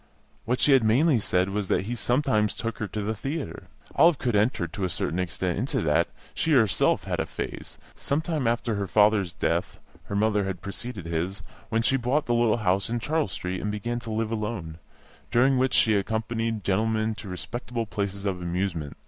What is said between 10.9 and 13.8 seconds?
his when she bought the little house in Charles Street and